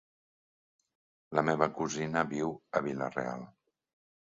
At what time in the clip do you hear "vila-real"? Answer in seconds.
2.89-3.49